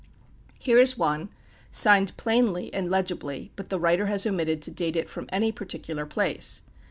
Here 0.57 0.79
is 0.79 0.97
one, 0.97 1.29
signed 1.69 2.17
plainly 2.17 2.73
and 2.73 2.89
legibly, 2.89 3.51
but 3.55 3.69
the 3.69 3.79
writer 3.79 4.07
has 4.07 4.25
omitted 4.25 4.59
to 4.63 4.71
date 4.71 4.95
it 4.95 5.07
from 5.11 5.29
any 5.31 5.51
particular 5.51 6.07
place. 6.07 6.63